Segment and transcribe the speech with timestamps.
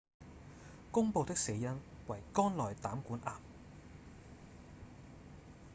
[0.91, 3.33] 公布的死因為肝內膽管癌